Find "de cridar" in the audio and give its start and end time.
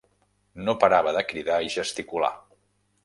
1.17-1.59